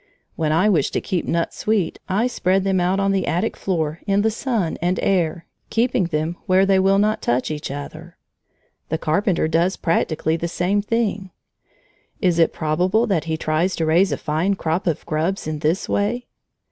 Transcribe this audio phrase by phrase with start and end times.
[0.35, 4.01] When I wish to keep nuts sweet, I spread them out on the attic floor
[4.07, 8.17] in the sun and air, keeping them where they will not touch each other.
[8.89, 11.29] The Carpenter does practically the same thing.
[12.19, 15.87] Is it probable that he tries to raise a fine crop of grubs in this
[15.87, 16.25] way?